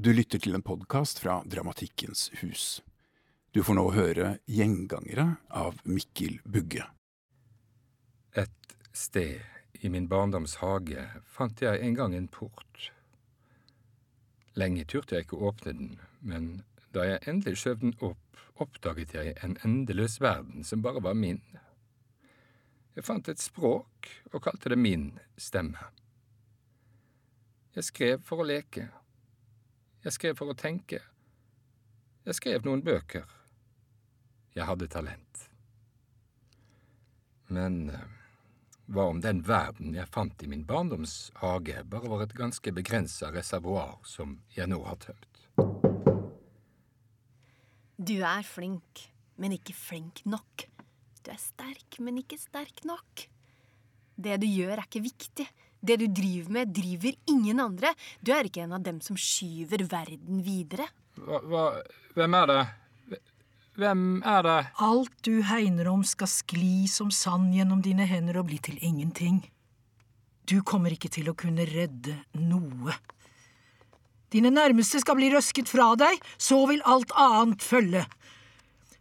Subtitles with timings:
[0.00, 2.80] Du lytter til en podkast fra Dramatikkens hus.
[3.52, 6.86] Du får nå høre Gjengangere av Mikkel Bugge.
[8.32, 9.42] Et sted
[9.84, 12.86] i min barndoms hage fant jeg en gang en port.
[14.56, 15.90] Lenge turte jeg ikke åpne den,
[16.24, 16.46] men
[16.96, 21.42] da jeg endelig skjøv den opp, oppdaget jeg en endeløs verden som bare var min.
[22.96, 25.92] Jeg fant et språk og kalte det min stemme.
[27.76, 28.88] Jeg skrev for å leke.
[30.00, 31.02] Jeg skrev for å tenke.
[32.24, 33.26] Jeg skrev noen bøker.
[34.56, 35.42] Jeg hadde talent.
[37.52, 38.06] Men eh,
[38.90, 43.28] hva om den verden jeg fant i min barndoms hage, bare var et ganske begrensa
[43.34, 45.42] reservoar som jeg nå har tømt?
[48.00, 49.04] Du er flink,
[49.36, 50.64] men ikke flink nok.
[51.20, 53.26] Du er sterk, men ikke sterk nok.
[54.16, 55.46] Det du gjør, er ikke viktig.
[55.80, 57.94] Det du driver med, driver ingen andre.
[58.20, 60.88] Du er ikke en av dem som skyver verden videre.
[61.20, 61.64] Hva, hva,
[62.16, 62.60] hvem er det?
[63.80, 64.58] Hvem er det?
[64.84, 69.40] Alt du hegner om skal skli som sand gjennom dine hender og bli til ingenting.
[70.44, 72.96] Du kommer ikke til å kunne redde noe.
[74.30, 78.04] Dine nærmeste skal bli røsket fra deg, så vil alt annet følge.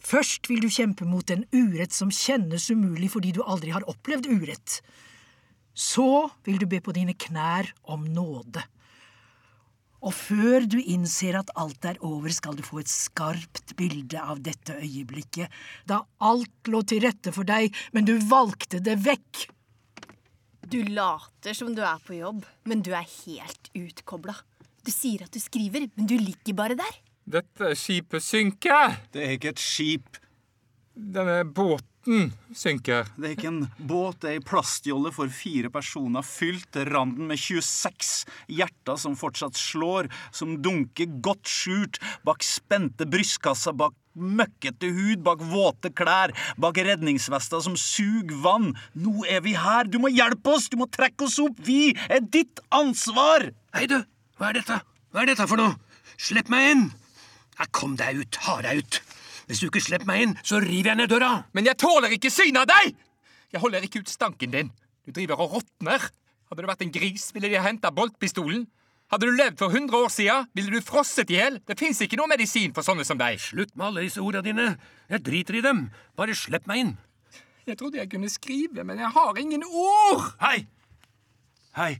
[0.00, 4.30] Først vil du kjempe mot en urett som kjennes umulig fordi du aldri har opplevd
[4.30, 4.80] urett.
[5.80, 8.62] Så vil du be på dine knær om nåde.
[10.00, 14.40] Og før du innser at alt er over, skal du få et skarpt bilde av
[14.44, 15.52] dette øyeblikket,
[15.88, 19.44] da alt lå til rette for deg, men du valgte det vekk.
[20.70, 24.36] Du later som du er på jobb, men du er helt utkobla.
[24.80, 27.00] Du sier at du skriver, men du ligger bare der.
[27.30, 28.96] Dette skipet synker!
[29.12, 30.20] Det er ikke et skip.
[30.96, 33.06] Denne båten båten synker.
[33.16, 37.26] Det er ikke en båt, det er ei plastjolle for fire personer fylt til randen
[37.28, 44.90] med 26 hjerter som fortsatt slår, som dunker godt skjult bak spente brystkasser, bak møkkete
[44.90, 48.74] hud, bak våte klær, bak redningsvester som suger vann.
[48.94, 49.86] Nå er vi her!
[49.86, 50.68] Du må hjelpe oss!
[50.68, 51.60] Du må trekke oss opp!
[51.62, 53.52] Vi er ditt ansvar!
[53.76, 54.00] Hei, du!
[54.40, 54.80] Hva er dette?
[55.12, 55.76] Hva er dette for noe?
[56.20, 56.84] Slipp meg inn!
[57.60, 58.42] Ja, kom deg ut!
[58.48, 59.02] Ha deg ut!
[59.50, 61.30] Hvis du ikke slipper meg inn, så river jeg ned døra.
[61.58, 62.92] Men jeg tåler ikke synet av deg!
[63.50, 64.68] Jeg holder ikke ut stanken din.
[65.02, 66.04] Du driver og råtner.
[66.46, 68.68] Hadde du vært en gris, ville de ha henta boltpistolen.
[69.10, 71.58] Hadde du levd for 100 år siden, ville du frosset i hjel.
[71.66, 73.42] Det fins ikke noe medisin for sånne som deg.
[73.42, 74.66] Slutt med alle disse ordene dine.
[75.10, 75.88] Jeg driter i dem.
[76.14, 76.92] Bare slipp meg inn.
[77.66, 80.30] Jeg trodde jeg kunne skrive, men jeg har ingen ord.
[80.44, 80.60] Hei!
[81.74, 81.96] Hei,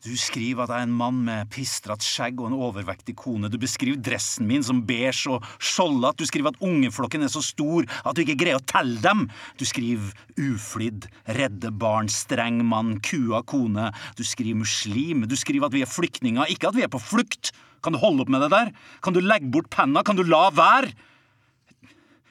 [0.00, 3.50] du skriver at jeg er en mann med pistret skjegg og en overvektig kone.
[3.52, 6.22] Du beskriver dressen min som beige og skjoldete.
[6.22, 9.26] Du skriver at ungeflokken er så stor at du ikke greier å telle dem.
[9.60, 13.90] Du skriver uflidd, redde barn, streng mann, kua kone.
[14.16, 15.26] Du skriver muslim.
[15.28, 17.52] Du skriver at vi er flyktninger, ikke at vi er på flukt.
[17.84, 18.72] Kan du holde opp med det der?
[19.04, 20.04] Kan du legge bort penna?
[20.04, 20.94] Kan du la være?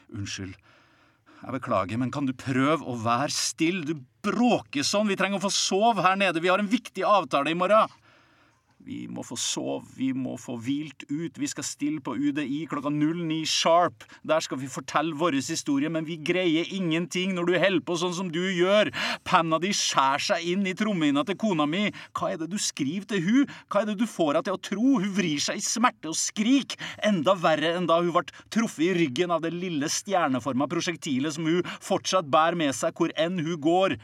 [0.10, 0.58] Unnskyld.
[1.40, 3.86] Jeg beklager, men kan du prøve å være stille?
[3.88, 5.08] Du bråker sånn.
[5.08, 6.42] Vi trenger å få sove her nede.
[6.44, 7.88] Vi har en viktig avtale i morgen.
[8.90, 11.36] Vi må få sove, vi må få hvilt ut.
[11.38, 14.06] Vi skal stille på UDI klokka 09 sharp.
[14.26, 18.16] Der skal vi fortelle vår historie, men vi greier ingenting når du holder på sånn
[18.18, 18.90] som du gjør.
[19.30, 21.84] Penna di skjærer seg inn i trommehinna til kona mi.
[22.18, 23.54] Hva er det du skriver til hun?
[23.70, 24.94] Hva er det du får henne til å tro?
[25.04, 26.74] Hun vrir seg i smerte og skrik.
[27.06, 31.46] Enda verre enn da hun ble truffet i ryggen av det lille stjerneforma prosjektilet som
[31.46, 34.00] hun fortsatt bærer med seg hvor enn hun går.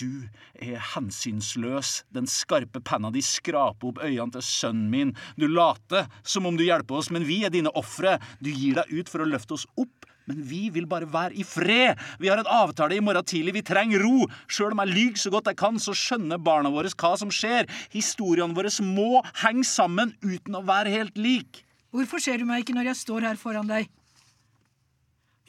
[0.00, 0.26] Du
[0.58, 2.02] er hensynsløs.
[2.14, 5.12] Den skarpe penna di skraper opp øynene til sønnen min.
[5.38, 8.18] Du later som om du hjelper oss, men vi er dine ofre.
[8.42, 10.08] Du gir deg ut for å løfte oss opp.
[10.24, 12.00] Men vi vil bare være i fred.
[12.18, 13.58] Vi har en avtale i morgen tidlig.
[13.58, 14.24] Vi trenger ro.
[14.48, 17.68] Sjøl om jeg lyver så godt jeg kan, så skjønner barna våre hva som skjer.
[17.92, 21.66] Historiene våre må henge sammen uten å være helt like.
[21.94, 23.92] Hvorfor ser du meg ikke når jeg står her foran deg?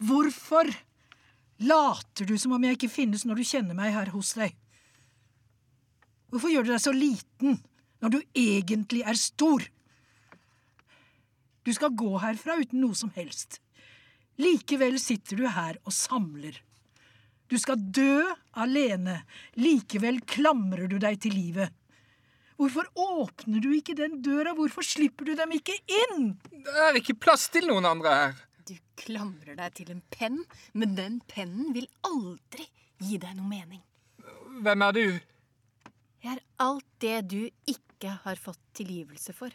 [0.03, 0.67] Hvorfor?
[1.63, 4.55] Later du som om jeg ikke finnes når du kjenner meg her hos deg?
[6.33, 7.59] Hvorfor gjør du deg så liten
[8.03, 9.63] når du egentlig er stor?
[11.66, 13.61] Du skal gå herfra uten noe som helst.
[14.41, 16.59] Likevel sitter du her og samler.
[17.47, 18.25] Du skal dø
[18.57, 19.22] alene,
[19.55, 21.72] likevel klamrer du deg til livet.
[22.55, 26.35] Hvorfor åpner du ikke den døra, hvorfor slipper du dem ikke inn?
[26.52, 28.44] Det er ikke plass til noen andre her.
[28.99, 30.41] Klamrer deg til en penn,
[30.73, 32.67] men den pennen vil aldri
[33.03, 33.83] gi deg noe mening.
[34.63, 35.05] Hvem er du?
[36.25, 39.51] Jeg er alt det du ikke har fått tilgivelse for.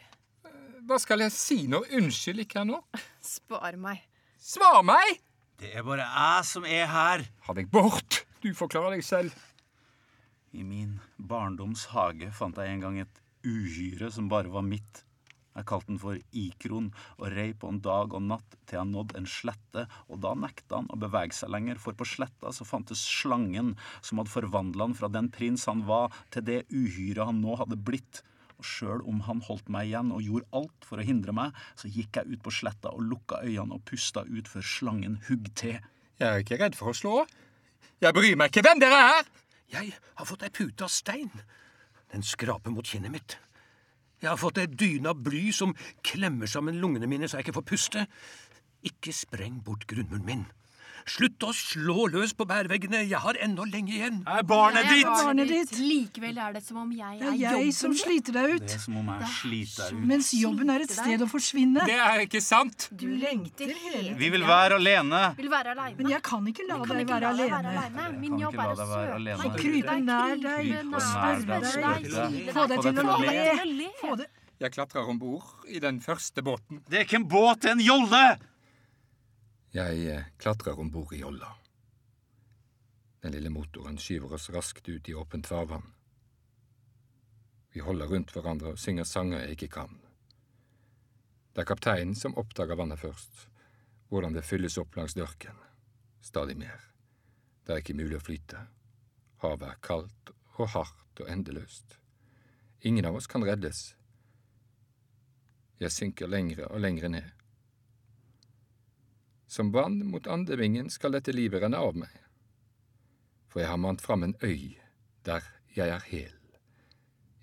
[0.87, 3.01] Hva skal jeg si når unnskyld ikke er nok?
[3.21, 4.01] Spar meg.
[4.41, 5.19] Svar meg!
[5.61, 7.25] Det er bare jeg som er her.
[7.45, 8.23] Ha deg bort!
[8.41, 9.35] Du forklarer deg selv.
[10.57, 15.03] I min barndoms hage fant jeg en gang et uhyre som bare var mitt.
[15.51, 19.17] Jeg kalte den for Ikron og rei på en dag og natt til jeg nådde
[19.19, 23.03] en slette, og da nekta han å bevege seg lenger, for på sletta så fantes
[23.03, 27.57] slangen som hadde forvandla han fra den prins han var, til det uhyret han nå
[27.59, 28.23] hadde blitt.
[28.61, 31.91] Og sjøl om han holdt meg igjen og gjorde alt for å hindre meg, så
[31.91, 35.79] gikk jeg ut på sletta og lukka øynene og pusta ut før slangen hugg til.
[36.21, 37.15] Jeg er ikke redd for å slå.
[38.01, 39.31] Jeg bryr meg ikke hvem dere er!
[39.71, 41.31] Jeg har fått ei pute av stein.
[42.11, 43.39] Den skraper mot kinnet mitt.
[44.21, 45.73] Jeg har fått ei dyne av bly som
[46.05, 48.07] klemmer sammen lungene mine så jeg ikke får puste.
[48.85, 50.43] Ikke spreng bort grunnmuren min.
[51.05, 54.19] Slutt å slå løs på bærveggene, jeg har ennå lenge igjen.
[54.27, 55.05] Er barnet Jeg er ditt?
[55.25, 55.71] barnet ditt.
[55.79, 58.55] Likevel er det som om jeg Det er er jeg jobben som sliter deg Det
[58.61, 58.75] ut.
[58.75, 60.05] er som om jeg sliter deg ut.
[60.11, 61.85] Mens jobben er et sted å forsvinne.
[61.85, 62.89] Det er ikke sant!
[62.91, 65.21] Du lengter hele Vi vil være alene.
[65.37, 65.95] Vil være alene.
[65.97, 67.61] Men jeg kan ikke la kan deg ikke være alene.
[67.61, 68.19] alene.
[68.19, 68.75] Min kan jobb er å
[69.41, 72.53] søke Krype nær deg og spørre deg.
[72.53, 73.89] Få deg til å le.
[74.01, 74.27] Få det.
[74.61, 76.83] Jeg klatrer om bord i den første båten.
[76.87, 78.37] Det er ikke en båt, det er en jolle!
[79.71, 81.47] Jeg eh, klatrer om bord i jolla.
[83.23, 85.85] Den lille motoren skyver oss raskt ut i åpent farvann.
[87.71, 89.95] Vi holder rundt hverandre og synger sanger jeg ikke kan.
[91.55, 93.47] Det er kapteinen som oppdager vannet først,
[94.11, 95.55] hvordan det fylles opp langs dørken.
[96.19, 96.83] Stadig mer.
[97.63, 98.65] Det er ikke mulig å flyte.
[99.39, 101.95] Havet er kaldt og hardt og endeløst.
[102.83, 103.93] Ingen av oss kan reddes.
[105.79, 107.40] Jeg synker lengre og lengre ned.
[109.51, 112.11] Som vann mot andevingen skal dette livet renne av meg.
[113.51, 114.77] For jeg har mant fram en øy
[115.27, 115.43] der
[115.75, 116.37] jeg er hel.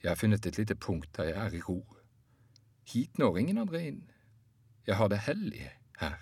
[0.00, 1.82] Jeg har funnet et lite punkt der jeg er i ro.
[2.88, 4.00] Hit når ingen andre inn.
[4.86, 5.68] Jeg har det hellige
[6.00, 6.16] her.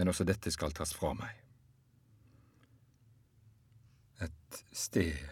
[0.00, 1.36] Men også dette skal tas fra meg.
[4.24, 5.28] Et sted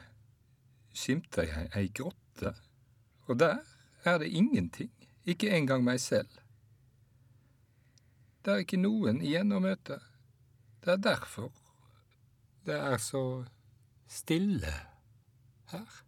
[0.92, 2.52] skimter jeg ei grotte,
[3.24, 3.64] og der
[4.04, 4.92] er det ingenting,
[5.24, 6.43] ikke engang meg selv.
[8.44, 10.00] Det er ikke noen igjen å møte.
[10.84, 11.52] Det er derfor
[12.64, 13.44] det er så
[14.08, 14.72] stille
[15.72, 16.00] her.